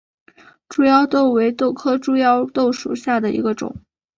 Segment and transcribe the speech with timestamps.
[0.67, 3.83] 猪腰豆为豆科猪腰豆属下的一个种。